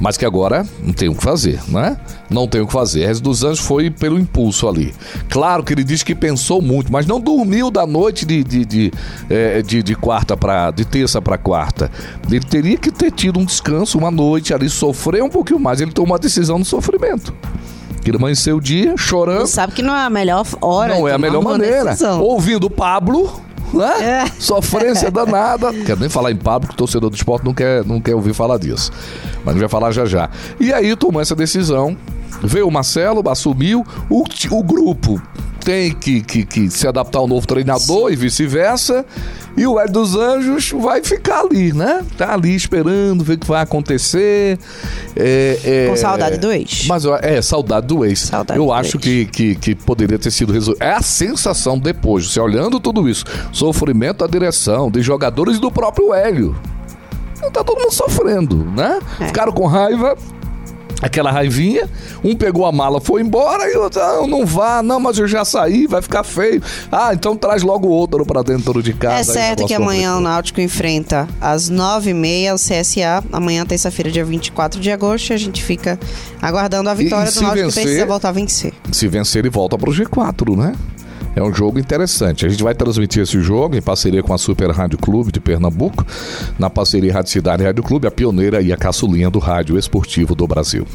Mas 0.00 0.16
que 0.16 0.24
agora 0.26 0.66
não 0.82 0.92
tem 0.92 1.08
o 1.08 1.14
que 1.14 1.22
fazer, 1.22 1.58
né? 1.68 1.96
Não 2.28 2.46
tem 2.46 2.60
o 2.60 2.66
que 2.66 2.72
fazer. 2.72 3.02
Hélio 3.04 3.20
dos 3.20 3.42
Anjos 3.42 3.60
foi 3.60 3.88
pelo 3.90 4.18
impulso 4.18 4.68
ali. 4.68 4.94
Claro 5.30 5.62
que 5.62 5.72
ele 5.72 5.82
diz 5.82 6.02
que 6.02 6.14
pensou 6.14 6.60
muito, 6.60 6.92
mas 6.92 7.06
não 7.06 7.18
dormiu 7.18 7.70
da 7.70 7.86
noite 7.86 8.26
de, 8.26 8.44
de, 8.44 8.64
de, 8.66 8.92
eh, 9.30 9.62
de, 9.62 9.82
de 9.82 9.94
quarta 9.94 10.36
para 10.36 10.70
de 10.70 10.84
terça 10.84 11.22
para 11.22 11.38
quarta. 11.38 11.90
Ele 12.30 12.40
teria 12.44 12.76
que 12.76 12.90
ter 12.90 13.10
tido 13.10 13.38
um 13.40 13.44
descanso, 13.44 13.96
uma 13.96 14.10
noite 14.10 14.52
ali, 14.52 14.68
sofrer 14.68 15.22
um 15.22 15.30
pouquinho 15.30 15.58
mais. 15.60 15.80
Ele 15.80 15.92
tomou 15.92 16.12
uma 16.12 16.18
decisão 16.18 16.58
no 16.58 16.64
sofrimento. 16.64 17.32
Ele 18.04 18.16
amanheceu 18.18 18.58
o 18.58 18.60
dia 18.60 18.94
chorando. 18.96 19.46
Sabe 19.46 19.72
que 19.72 19.82
não 19.82 19.94
é 19.96 20.04
a 20.04 20.10
melhor 20.10 20.46
hora 20.60 20.94
Não 20.94 21.08
é 21.08 21.12
a 21.14 21.18
melhor 21.18 21.42
maneira. 21.42 21.86
decisão. 21.90 22.20
Ouvindo 22.20 22.70
Pablo, 22.70 23.40
né? 23.72 24.24
É. 24.24 24.26
Sofrência 24.38 25.10
danada. 25.10 25.72
Não 25.72 25.84
quero 25.84 26.00
nem 26.00 26.08
falar 26.08 26.30
em 26.30 26.36
Pablo, 26.36 26.68
que 26.68 26.74
o 26.74 26.76
torcedor 26.76 27.10
do 27.10 27.16
esporte 27.16 27.44
não 27.44 27.54
quer, 27.54 27.84
não 27.84 28.00
quer 28.00 28.14
ouvir 28.14 28.34
falar 28.34 28.58
disso. 28.58 28.90
Mas 29.44 29.54
gente 29.54 29.60
vai 29.60 29.68
falar 29.68 29.90
já 29.92 30.04
já. 30.04 30.30
E 30.58 30.72
aí 30.72 30.94
tomou 30.96 31.20
essa 31.20 31.34
decisão. 31.34 31.96
Veio 32.42 32.68
o 32.68 32.70
Marcelo, 32.70 33.26
assumiu. 33.28 33.84
O, 34.10 34.24
o 34.50 34.62
grupo 34.62 35.20
tem 35.66 35.92
que, 35.92 36.22
que, 36.22 36.46
que 36.46 36.70
se 36.70 36.86
adaptar 36.86 37.18
ao 37.18 37.26
novo 37.26 37.44
treinador 37.44 38.12
e 38.12 38.16
vice-versa. 38.16 39.04
E 39.56 39.66
o 39.66 39.80
Hélio 39.80 39.92
dos 39.92 40.14
Anjos 40.14 40.70
vai 40.70 41.02
ficar 41.02 41.40
ali, 41.40 41.72
né? 41.72 42.04
Tá 42.16 42.34
ali 42.34 42.54
esperando 42.54 43.24
ver 43.24 43.34
o 43.34 43.38
que 43.38 43.48
vai 43.48 43.62
acontecer. 43.62 44.60
É, 45.16 45.58
é... 45.64 45.86
Com 45.88 45.96
saudade 45.96 46.38
do 46.38 46.52
ex. 46.52 46.86
Mas 46.86 47.04
é, 47.04 47.42
saudade 47.42 47.88
do 47.88 48.04
ex. 48.04 48.20
Saudade 48.20 48.60
Eu 48.60 48.66
do 48.66 48.72
acho 48.72 48.96
ex. 48.96 49.02
que, 49.02 49.24
que, 49.24 49.54
que 49.56 49.74
poderia 49.74 50.20
ter 50.20 50.30
sido 50.30 50.52
resolvido. 50.52 50.84
É 50.84 50.92
a 50.92 51.02
sensação 51.02 51.76
depois, 51.76 52.30
você 52.30 52.38
olhando 52.38 52.78
tudo 52.78 53.08
isso. 53.08 53.24
Sofrimento 53.50 54.18
da 54.18 54.28
direção, 54.28 54.88
de 54.88 55.02
jogadores 55.02 55.56
e 55.56 55.60
do 55.60 55.72
próprio 55.72 56.14
Hélio. 56.14 56.54
Tá 57.52 57.64
todo 57.64 57.80
mundo 57.80 57.92
sofrendo, 57.92 58.56
né? 58.56 59.00
É. 59.20 59.26
Ficaram 59.26 59.52
com 59.52 59.66
raiva, 59.66 60.16
aquela 61.02 61.30
raivinha. 61.30 61.88
Um 62.24 62.34
pegou 62.34 62.64
a 62.66 62.72
mala, 62.72 63.00
foi 63.00 63.20
embora 63.20 63.70
e 63.70 63.76
o 63.76 63.82
outro, 63.82 64.00
ah, 64.00 64.26
não 64.26 64.44
vá, 64.46 64.82
não, 64.82 64.98
mas 64.98 65.18
eu 65.18 65.26
já 65.28 65.44
saí, 65.44 65.86
vai 65.86 66.00
ficar 66.02 66.24
feio. 66.24 66.62
Ah, 66.90 67.10
então 67.12 67.36
traz 67.36 67.62
logo 67.62 67.88
outro 67.88 68.24
pra 68.24 68.42
dentro 68.42 68.82
de 68.82 68.92
casa. 68.92 69.16
É 69.16 69.20
o 69.20 69.24
certo 69.34 69.66
que 69.66 69.74
amanhã 69.74 70.16
o. 70.16 70.20
Náutico 70.20 70.60
enfrenta 70.60 71.28
às 71.40 71.70
9h30 71.70 72.52
o 72.52 72.56
CSA. 72.56 73.24
Amanhã, 73.32 73.64
terça-feira, 73.66 74.10
dia 74.10 74.24
24 74.24 74.80
de 74.80 74.90
agosto. 74.90 75.32
A 75.32 75.36
gente 75.36 75.62
fica 75.62 75.98
aguardando 76.40 76.88
a 76.90 76.94
vitória 76.94 77.28
e 77.28 77.32
do 77.32 77.34
se 77.34 77.42
Náutico 77.42 77.64
vencer- 77.66 77.82
precisa 77.84 78.06
voltar 78.06 78.28
a 78.28 78.32
vencer. 78.32 78.72
Se 78.92 79.06
vencer, 79.08 79.40
ele 79.40 79.50
volta 79.50 79.76
pro 79.78 79.92
G4, 79.92 80.56
né? 80.56 80.72
É 81.36 81.42
um 81.42 81.52
jogo 81.52 81.78
interessante. 81.78 82.46
A 82.46 82.48
gente 82.48 82.62
vai 82.64 82.74
transmitir 82.74 83.22
esse 83.22 83.38
jogo 83.42 83.76
em 83.76 83.82
parceria 83.82 84.22
com 84.22 84.32
a 84.32 84.38
Super 84.38 84.70
Rádio 84.70 84.96
Clube 84.98 85.30
de 85.30 85.38
Pernambuco, 85.38 86.04
na 86.58 86.70
parceria 86.70 87.12
Rádio 87.12 87.30
Cidade 87.30 87.62
Rádio 87.62 87.84
Clube, 87.84 88.06
a 88.08 88.10
pioneira 88.10 88.62
e 88.62 88.72
a 88.72 88.76
caçulinha 88.76 89.28
do 89.28 89.38
rádio 89.38 89.78
esportivo 89.78 90.34
do 90.34 90.46
Brasil. 90.46 90.86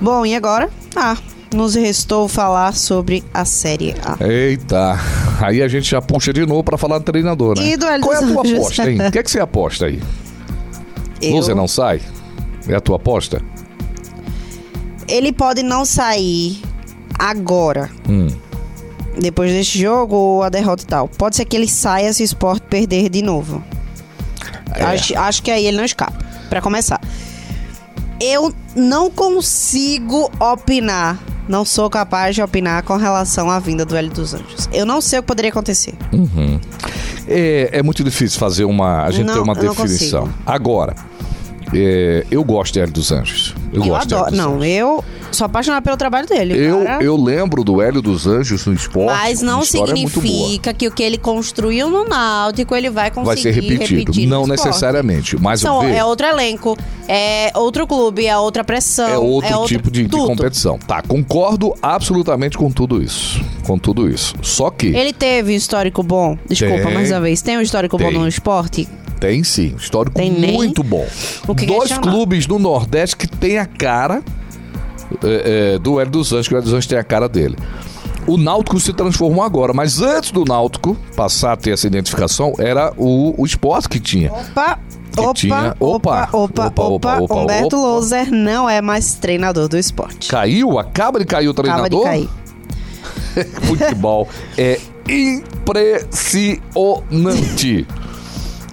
Bom, 0.00 0.24
e 0.24 0.34
agora? 0.36 0.70
Ah, 0.94 1.16
nos 1.52 1.74
restou 1.74 2.28
falar 2.28 2.72
sobre 2.72 3.24
a 3.34 3.44
Série 3.44 3.94
A. 4.04 4.16
Eita, 4.24 4.96
aí 5.40 5.60
a 5.60 5.66
gente 5.66 5.90
já 5.90 6.00
puxa 6.00 6.32
de 6.32 6.46
novo 6.46 6.62
pra 6.62 6.78
falar 6.78 6.98
do 6.98 7.04
treinador, 7.04 7.58
né? 7.58 7.66
E 7.66 7.76
do 7.76 7.86
Qual 8.00 8.12
é 8.14 8.16
a 8.18 8.20
tua 8.20 8.42
Anjos? 8.42 8.58
aposta, 8.58 8.88
hein? 8.90 8.98
O 9.08 9.10
que 9.10 9.18
é 9.18 9.22
que 9.24 9.30
você 9.30 9.40
aposta 9.40 9.86
aí? 9.86 10.00
Eu- 11.20 11.32
Lúcia 11.32 11.54
não 11.54 11.66
sai? 11.66 12.00
É 12.68 12.76
a 12.76 12.80
tua 12.80 12.94
aposta? 12.96 13.42
Ele 15.08 15.32
pode 15.32 15.62
não 15.64 15.84
sair 15.84 16.60
agora, 17.18 17.90
Hum. 18.08 18.28
Depois 19.18 19.50
deste 19.52 19.78
jogo 19.78 20.14
ou 20.14 20.42
a 20.42 20.48
derrota 20.48 20.82
e 20.82 20.86
tal. 20.86 21.08
Pode 21.08 21.36
ser 21.36 21.44
que 21.44 21.56
ele 21.56 21.68
saia 21.68 22.12
se 22.12 22.22
o 22.22 22.24
Sport 22.24 22.62
perder 22.64 23.08
de 23.08 23.22
novo. 23.22 23.62
É. 24.74 24.82
Acho, 24.84 25.16
acho 25.18 25.42
que 25.42 25.50
aí 25.50 25.66
ele 25.66 25.76
não 25.76 25.84
escapa. 25.84 26.18
Pra 26.48 26.60
começar. 26.60 27.00
Eu 28.20 28.54
não 28.74 29.10
consigo 29.10 30.30
opinar. 30.38 31.18
Não 31.48 31.64
sou 31.64 31.90
capaz 31.90 32.34
de 32.34 32.42
opinar 32.42 32.82
com 32.82 32.96
relação 32.96 33.50
à 33.50 33.58
vinda 33.58 33.84
do 33.84 33.94
Hélio 33.96 34.10
dos 34.10 34.32
Anjos. 34.32 34.68
Eu 34.72 34.86
não 34.86 35.00
sei 35.00 35.18
o 35.18 35.22
que 35.22 35.28
poderia 35.28 35.50
acontecer. 35.50 35.94
É, 37.26 37.70
é 37.72 37.82
muito 37.82 38.02
difícil 38.02 38.38
fazer 38.38 38.64
uma. 38.64 39.04
A 39.04 39.10
gente 39.10 39.26
Não, 39.26 39.34
ter 39.34 39.40
uma 39.40 39.54
definição. 39.54 40.28
Agora, 40.46 40.94
é, 41.74 42.24
eu 42.30 42.42
gosto 42.44 42.72
de 42.74 42.80
Hélio 42.80 42.92
dos 42.92 43.10
Anjos. 43.12 43.54
Eu, 43.72 43.82
Eu, 43.82 43.88
gosto 43.88 44.08
de 44.08 44.14
adoro. 44.14 44.36
Não, 44.36 44.54
Anjos. 44.56 44.66
eu 44.68 45.04
sou 45.32 45.44
apaixonada 45.46 45.82
pelo 45.82 45.96
trabalho 45.96 46.26
dele. 46.28 46.56
Eu, 46.56 46.84
cara. 46.84 47.02
eu 47.04 47.16
lembro 47.16 47.64
do 47.64 47.82
Hélio 47.82 48.00
dos 48.00 48.26
Anjos 48.26 48.64
no 48.66 48.72
esporte. 48.74 49.06
Mas 49.18 49.42
não 49.42 49.54
boa. 49.60 49.64
significa 49.66 50.72
que 50.72 50.86
o 50.86 50.90
que 50.92 51.02
ele 51.02 51.18
construiu 51.18 51.90
no 51.90 52.04
Náutico 52.04 52.74
ele 52.74 52.88
vai 52.90 53.10
conseguir 53.10 53.26
Vai 53.26 53.36
ser 53.36 53.50
repetido. 53.50 53.98
repetir 53.98 54.26
não 54.28 54.46
necessariamente. 54.46 55.36
Mas 55.40 55.60
São, 55.60 55.80
vê, 55.80 55.94
é 55.96 56.04
outro 56.04 56.26
elenco, 56.26 56.76
é 57.08 57.50
outro 57.54 57.86
clube, 57.86 58.26
é 58.26 58.36
outra 58.38 58.62
pressão. 58.62 59.08
é 59.08 59.18
outro 59.18 59.52
outro- 59.58 59.68
tipo 59.76 59.90
de, 59.90 60.04
de 60.04 60.08
competição. 60.16 60.78
Tá, 60.78 61.02
concordo 61.02 61.74
absolutamente 61.82 62.56
com 62.56 62.70
tudo 62.70 63.02
isso. 63.02 63.40
Com 63.66 63.78
tudo 63.78 64.08
isso. 64.08 64.34
Só 64.42 64.70
que 64.70 64.86
Ele 64.88 65.12
teve 65.12 65.52
um 65.52 65.56
histórico 65.56 66.02
bom. 66.02 66.38
Desculpa, 66.48 66.84
Tem. 66.84 66.94
mais 66.94 67.10
uma 67.10 67.20
vez. 67.20 67.42
Tem 67.42 67.56
um 67.58 67.60
histórico 67.60 67.96
Tem. 67.98 68.12
bom 68.12 68.20
no 68.20 68.28
esporte? 68.28 68.86
Tem 69.24 69.42
sim, 69.42 69.72
um 69.72 69.76
histórico 69.78 70.16
Tem 70.16 70.30
muito 70.30 70.82
bom. 70.82 71.06
Dois 71.66 71.96
clubes 71.96 72.46
no 72.46 72.58
Nordeste 72.58 73.16
que 73.16 73.26
tem 73.26 73.56
a 73.58 73.64
cara 73.64 74.22
é, 75.22 75.74
é, 75.74 75.78
do 75.78 75.98
Hélio 75.98 76.12
dos 76.12 76.30
Anjos, 76.32 76.48
que 76.48 76.54
o 76.54 76.56
Hélio 76.56 76.64
dos 76.64 76.74
Anjos 76.74 76.86
tem 76.86 76.98
a 76.98 77.04
cara 77.04 77.26
dele. 77.26 77.56
O 78.26 78.36
Náutico 78.36 78.78
se 78.78 78.92
transformou 78.92 79.42
agora, 79.42 79.72
mas 79.72 80.02
antes 80.02 80.30
do 80.30 80.44
Náutico 80.44 80.94
passar 81.16 81.52
a 81.52 81.56
ter 81.56 81.70
essa 81.72 81.86
identificação, 81.86 82.52
era 82.58 82.92
o, 82.98 83.34
o 83.40 83.46
esporte 83.46 83.88
que 83.88 83.98
tinha. 83.98 84.30
Opa, 84.30 84.78
Que 85.12 85.20
opa, 85.20 85.32
tinha- 85.34 85.74
opa, 85.80 86.28
opa, 86.32 86.66
opa, 86.66 86.82
opa, 86.86 87.18
opa, 87.20 87.34
Humberto 87.34 87.76
opa. 87.76 87.78
Louser 87.86 88.30
não 88.30 88.68
é 88.68 88.82
mais 88.82 89.14
treinador 89.14 89.68
do 89.68 89.78
esporte. 89.78 90.28
Caiu, 90.28 90.78
acaba 90.78 91.18
de 91.18 91.24
cair 91.24 91.48
o 91.48 91.52
Acaba 91.52 91.88
de 91.88 91.96
treinador. 91.96 92.04
cair. 92.04 92.28
Futebol 93.66 94.28
é 94.58 94.78
impressionante. 95.08 97.86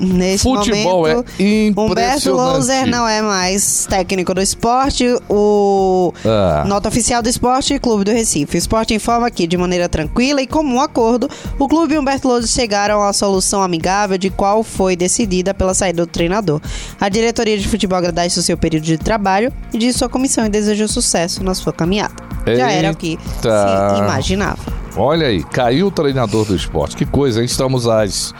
Neste 0.01 0.43
Futebol 0.43 1.01
momento, 1.03 1.25
é 1.39 1.71
Humberto. 1.79 2.31
Louser 2.33 2.87
não 2.87 3.07
é 3.07 3.21
mais 3.21 3.85
técnico 3.87 4.33
do 4.33 4.41
esporte. 4.41 5.05
O 5.29 6.11
Ah. 6.25 6.63
nota 6.67 6.89
oficial 6.89 7.21
do 7.21 7.29
esporte 7.29 7.77
Clube 7.77 8.03
do 8.03 8.11
Recife. 8.11 8.55
O 8.55 8.57
esporte 8.57 8.95
informa 8.95 9.29
que, 9.29 9.45
de 9.45 9.55
maneira 9.57 9.87
tranquila 9.87 10.41
e 10.41 10.47
comum 10.47 10.81
acordo, 10.81 11.29
o 11.59 11.67
clube 11.67 11.93
e 11.93 11.99
Humberto 11.99 12.27
Louser 12.27 12.49
chegaram 12.49 12.95
a 12.95 13.05
uma 13.05 13.13
solução 13.13 13.61
amigável 13.61 14.17
de 14.17 14.31
qual 14.31 14.63
foi 14.63 14.95
decidida 14.95 15.53
pela 15.53 15.73
saída 15.75 16.03
do 16.03 16.11
treinador. 16.11 16.59
A 16.99 17.07
diretoria 17.07 17.57
de 17.57 17.67
futebol 17.67 17.97
agradece 17.99 18.39
o 18.39 18.41
seu 18.43 18.57
período 18.57 18.83
de 18.83 18.97
trabalho 18.97 19.53
e 19.71 19.77
de 19.77 19.93
sua 19.93 20.09
comissão 20.09 20.45
e 20.45 20.49
deseja 20.49 20.87
sucesso 20.87 21.43
na 21.43 21.53
sua 21.53 21.71
caminhada. 21.71 22.13
Já 22.47 22.71
era 22.71 22.91
o 22.91 22.95
que 22.95 23.19
Eita. 23.43 23.93
se 23.95 23.99
imaginava. 24.01 24.80
Olha 24.95 25.27
aí, 25.27 25.43
caiu 25.43 25.87
o 25.87 25.91
treinador 25.91 26.45
do 26.45 26.55
esporte. 26.55 26.95
Que 26.95 27.05
coisa, 27.05 27.39
hein? 27.39 27.45
Estamos 27.45 27.87
às 27.87 28.33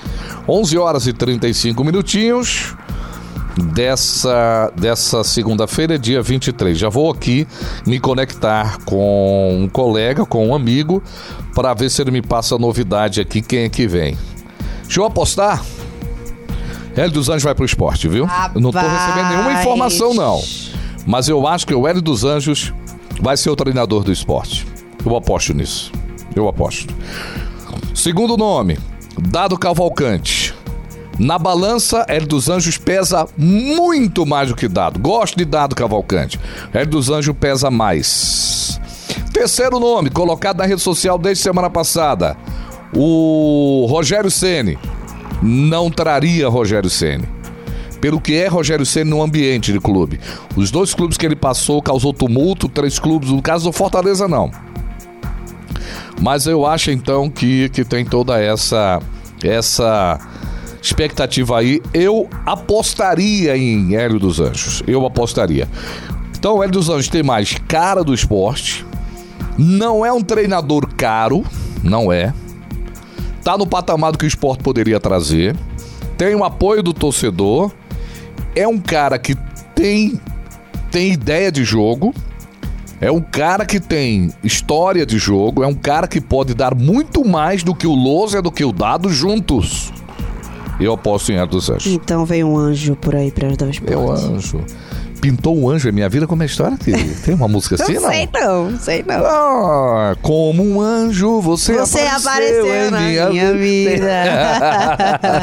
11 0.48 0.78
horas 0.78 1.08
e 1.08 1.14
35 1.14 1.84
minutinhos 1.84 2.76
dessa, 3.74 4.72
dessa 4.76 5.24
segunda-feira, 5.24 5.98
dia 5.98 6.22
23. 6.22 6.78
Já 6.78 6.90
vou 6.90 7.10
aqui 7.10 7.48
me 7.86 8.00
conectar 8.00 8.80
com 8.86 9.62
um 9.62 9.70
colega, 9.70 10.26
com 10.26 10.48
um 10.48 10.56
amigo, 10.56 11.02
para 11.56 11.74
ver 11.74 11.90
se 11.90 12.02
ele 12.02 12.12
me 12.12 12.22
passa 12.22 12.56
a 12.56 12.60
novidade 12.60 13.22
aqui, 13.22 13.42
quem 13.42 13.64
é 13.64 13.70
que 13.70 13.88
vem. 13.88 14.18
Deixa 14.84 15.00
eu 15.00 15.06
apostar. 15.06 15.64
Hélio 16.96 17.12
dos 17.12 17.30
Anjos 17.30 17.44
vai 17.44 17.56
pro 17.56 17.64
esporte, 17.64 18.10
viu? 18.10 18.28
Eu 18.54 18.60
não 18.60 18.72
tô 18.72 18.80
recebendo 18.80 19.30
nenhuma 19.30 19.52
Rapaz. 19.52 19.60
informação, 19.62 20.14
não. 20.14 20.42
Mas 21.06 21.30
eu 21.30 21.48
acho 21.48 21.66
que 21.66 21.74
o 21.74 21.88
Hélio 21.88 22.02
dos 22.02 22.26
Anjos 22.26 22.74
vai 23.22 23.38
ser 23.38 23.50
o 23.50 23.56
treinador 23.56 24.04
do 24.04 24.12
esporte. 24.12 24.68
Eu 25.06 25.16
aposto 25.16 25.54
nisso. 25.54 25.92
Eu 26.36 26.48
aposto. 26.48 26.94
Segundo 27.94 28.38
nome, 28.38 28.78
Dado 29.18 29.58
Cavalcante. 29.58 30.56
Na 31.20 31.38
balança, 31.38 32.04
Hélio 32.08 32.28
dos 32.28 32.50
Anjos 32.50 32.78
pesa 32.78 33.28
muito 33.38 34.26
mais 34.26 34.50
do 34.50 34.56
que 34.56 34.68
Dado. 34.68 35.00
Gosto 35.00 35.38
de 35.38 35.46
Dado 35.46 35.76
Cavalcante. 35.76 36.40
Hélio 36.74 36.90
dos 36.90 37.10
Anjos 37.10 37.36
pesa 37.40 37.70
mais. 37.70 38.80
Terceiro 39.32 39.80
nome, 39.80 40.10
colocado 40.10 40.58
na 40.58 40.66
rede 40.66 40.82
social 40.82 41.18
desde 41.18 41.44
semana 41.44 41.70
passada. 41.70 42.36
O 42.96 43.86
Rogério 43.90 44.32
Ceni 44.32 44.78
não 45.42 45.90
traria 45.92 46.48
Rogério 46.48 46.90
Ceni. 46.90 47.28
Pelo 48.00 48.20
que 48.20 48.34
é 48.34 48.48
Rogério 48.48 48.86
Ceni 48.86 49.10
no 49.10 49.22
ambiente 49.22 49.72
de 49.72 49.80
clube. 49.80 50.20
Os 50.56 50.72
dois 50.72 50.94
clubes 50.94 51.18
que 51.18 51.26
ele 51.26 51.36
passou 51.36 51.82
causou 51.82 52.14
tumulto, 52.14 52.68
três 52.68 52.98
clubes, 52.98 53.30
no 53.30 53.42
caso 53.42 53.66
do 53.66 53.72
Fortaleza 53.72 54.28
não. 54.28 54.52
Mas 56.22 56.46
eu 56.46 56.66
acho 56.66 56.92
então 56.92 57.30
que, 57.30 57.68
que 57.70 57.84
tem 57.84 58.06
toda 58.06 58.40
essa 58.40 59.02
essa 59.44 60.20
expectativa 60.82 61.60
aí. 61.60 61.82
Eu 61.94 62.30
apostaria 62.46 63.56
em 63.58 63.96
Hélio 63.96 64.20
dos 64.20 64.40
Anjos. 64.40 64.84
Eu 64.88 65.06
apostaria. 65.06 65.68
Então, 66.38 66.62
Hélio 66.62 66.74
dos 66.74 66.90
Anjos 66.90 67.08
tem 67.08 67.24
mais 67.24 67.56
cara 67.68 68.04
do 68.04 68.14
esporte. 68.14 68.86
Não 69.58 70.06
é 70.06 70.12
um 70.12 70.22
treinador 70.22 70.88
caro, 70.96 71.44
não 71.84 72.12
é. 72.12 72.34
Tá 73.44 73.58
no 73.58 73.68
patamar 73.68 74.12
do 74.12 74.18
que 74.18 74.26
o 74.26 74.28
esporte 74.28 74.64
poderia 74.64 75.00
trazer. 75.00 75.56
Tem 76.18 76.34
o 76.36 76.44
apoio 76.44 76.82
do 76.82 76.94
torcedor. 76.94 77.72
É 78.56 78.68
um 78.68 78.80
cara 78.80 79.18
que 79.18 79.36
tem 79.76 80.20
tem 80.90 81.14
ideia 81.14 81.52
de 81.52 81.64
jogo. 81.64 82.14
É 83.02 83.12
um 83.12 83.20
cara 83.20 83.66
que 83.66 83.80
tem 83.80 84.32
história 84.44 85.08
de 85.08 85.18
jogo, 85.18 85.64
é 85.64 85.68
um 85.68 85.74
cara 85.74 86.08
que 86.08 86.22
pode 86.22 86.54
dar 86.54 86.76
muito 86.76 87.26
mais 87.28 87.64
do 87.64 87.74
que 87.74 87.88
o 87.88 87.96
Lousa 87.96 88.44
do 88.44 88.52
que 88.52 88.64
o 88.64 88.72
Dado 88.72 89.10
juntos. 89.10 89.92
Eu 90.80 90.94
aposto 90.94 91.32
em 91.32 91.48
dos 91.48 91.68
Anjos. 91.70 91.88
Então 91.88 92.26
veio 92.26 92.48
um 92.48 92.56
anjo 92.56 92.96
por 92.96 93.16
aí 93.16 93.32
pra 93.32 93.48
ajudar 93.48 93.66
o 93.66 93.70
esporte. 93.72 93.94
É 93.94 93.98
o 93.98 94.12
anjo. 94.12 94.64
Pintou 95.20 95.58
um 95.58 95.68
anjo 95.70 95.90
em 95.90 95.92
minha 95.92 96.10
vida 96.10 96.28
como 96.28 96.44
é 96.44 96.46
a 96.46 96.48
história. 96.48 96.78
Tem 97.24 97.34
uma 97.34 97.48
música 97.48 97.76
assim, 97.76 97.94
Não 97.94 98.02
não? 98.02 98.10
sei 98.10 98.30
não, 98.34 98.80
sei 98.80 99.04
não. 99.08 99.26
Ah, 99.26 100.16
como 100.22 100.64
um 100.64 100.80
anjo, 100.82 101.42
você, 101.42 101.74
Você 101.78 102.02
apareceu, 102.02 102.88
em 102.88 102.92
na 102.92 103.00
minha, 103.00 103.54
vida. 103.54 104.24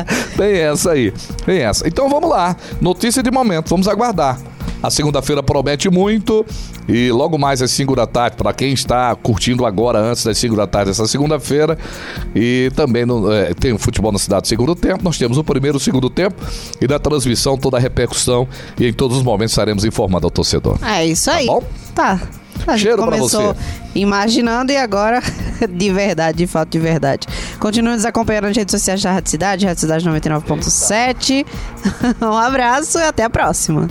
Tem 0.37 0.59
essa 0.59 0.93
aí, 0.93 1.13
tem 1.45 1.59
essa. 1.59 1.87
Então 1.87 2.09
vamos 2.09 2.29
lá. 2.29 2.57
Notícia 2.81 3.23
de 3.23 3.31
momento, 3.31 3.69
vamos 3.69 3.87
aguardar. 3.87 4.39
A 4.83 4.91
segunda-feira 4.91 5.43
promete 5.43 5.91
muito 5.91 6.45
e 6.89 7.11
logo 7.11 7.37
mais 7.37 7.61
às 7.61 7.71
5 7.71 7.97
da 7.97 8.07
tarde, 8.07 8.37
para 8.37 8.53
quem 8.53 8.73
está 8.73 9.15
curtindo 9.17 9.67
agora 9.67 9.99
antes 9.99 10.25
das 10.25 10.39
5 10.39 10.55
da 10.57 10.67
tarde 10.67 10.91
essa 10.91 11.07
segunda-feira. 11.07 11.77
E 12.35 12.71
também 12.75 13.05
no, 13.05 13.33
é, 13.33 13.53
tem 13.55 13.73
o 13.73 13.79
futebol 13.79 14.13
na 14.13 14.19
cidade 14.19 14.49
segundo 14.49 14.75
tempo. 14.75 15.03
Nós 15.03 15.19
temos 15.19 15.37
o 15.39 15.45
primeiro 15.45 15.79
o 15.79 15.81
segundo 15.81 16.09
tempo 16.09 16.37
e 16.81 16.87
da 16.87 16.99
transmissão, 16.99 17.57
toda 17.57 17.77
a 17.77 17.81
repercussão 17.81 18.47
e 18.79 18.87
em 18.87 18.93
todos 18.93 19.17
os 19.17 19.23
momentos 19.23 19.53
estaremos 19.53 19.85
informando 19.85 20.27
ao 20.27 20.31
torcedor. 20.31 20.79
É 20.83 21.05
isso 21.05 21.31
aí. 21.31 21.47
Tá 21.47 21.53
bom? 21.53 21.63
Tá. 21.95 22.21
A 22.67 22.73
gente 22.73 22.83
Cheiro 22.83 23.03
pra 23.03 23.17
começou 23.17 23.55
você. 23.55 23.61
imaginando 23.95 24.73
e 24.73 24.77
agora 24.77 25.23
de 25.71 25.93
verdade, 25.93 26.39
de 26.39 26.47
fato 26.47 26.71
de 26.71 26.79
verdade. 26.79 27.27
Continue 27.59 27.95
nos 27.95 28.05
acompanhando 28.05 28.45
nas 28.45 28.57
redes 28.57 28.73
sociais 28.73 29.03
da 29.03 29.13
Rádio 29.13 29.31
Cidade, 29.31 29.67
Rádio 29.67 29.81
Cidade 29.81 30.09
99.7. 30.09 31.47
um 32.21 32.37
abraço 32.37 32.99
e 32.99 33.03
até 33.03 33.25
a 33.25 33.31
próxima. 33.31 33.89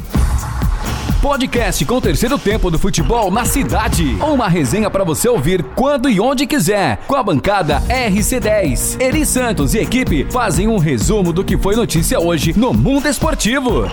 Podcast 1.27 1.83
com 1.83 1.95
o 1.95 2.01
terceiro 2.01 2.39
tempo 2.39 2.71
do 2.71 2.79
futebol 2.79 3.29
na 3.29 3.43
cidade. 3.43 4.15
Uma 4.21 4.47
resenha 4.47 4.89
para 4.89 5.03
você 5.03 5.27
ouvir 5.27 5.61
quando 5.75 6.09
e 6.09 6.21
onde 6.21 6.47
quiser. 6.47 6.99
Com 7.05 7.15
a 7.15 7.21
bancada 7.21 7.81
RC10. 7.89 9.01
Eri 9.01 9.25
Santos 9.25 9.73
e 9.73 9.79
equipe 9.79 10.25
fazem 10.31 10.69
um 10.69 10.77
resumo 10.77 11.33
do 11.33 11.43
que 11.43 11.57
foi 11.57 11.75
notícia 11.75 12.17
hoje 12.17 12.57
no 12.57 12.71
mundo 12.71 13.09
esportivo. 13.09 13.89